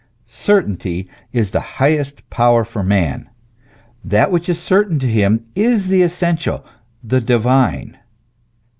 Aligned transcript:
Certainty 0.25 1.07
is 1.31 1.51
the 1.51 1.59
highest 1.77 2.27
power 2.31 2.65
for 2.65 2.81
man; 2.81 3.29
that 4.03 4.31
which 4.31 4.49
is 4.49 4.59
certain 4.59 4.97
to 4.97 5.07
him 5.07 5.45
is 5.53 5.89
the 5.89 6.01
essential, 6.01 6.65
the 7.03 7.21
divine. 7.21 7.99